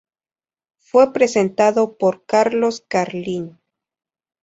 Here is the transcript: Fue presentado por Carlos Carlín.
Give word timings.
Fue 0.79 1.13
presentado 1.13 1.95
por 1.99 2.25
Carlos 2.25 2.83
Carlín. 2.87 3.59